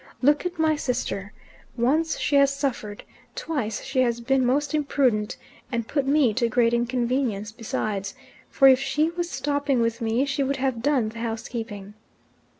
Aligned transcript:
Look 0.23 0.47
at 0.47 0.57
my 0.57 0.75
sister! 0.75 1.31
Once 1.77 2.17
she 2.17 2.35
has 2.37 2.51
suffered, 2.57 3.03
twice 3.35 3.83
she 3.83 3.99
has 4.01 4.19
been 4.19 4.43
most 4.43 4.73
imprudent, 4.73 5.37
and 5.71 5.87
put 5.87 6.07
me 6.07 6.33
to 6.33 6.49
great 6.49 6.73
inconvenience 6.73 7.51
besides, 7.51 8.15
for 8.49 8.67
if 8.67 8.79
she 8.79 9.11
was 9.11 9.29
stopping 9.29 9.79
with 9.79 10.01
me 10.01 10.25
she 10.25 10.41
would 10.41 10.57
have 10.57 10.81
done 10.81 11.09
the 11.09 11.19
housekeeping. 11.19 11.93